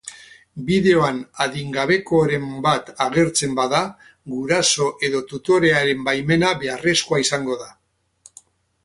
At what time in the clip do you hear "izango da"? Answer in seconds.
7.27-7.71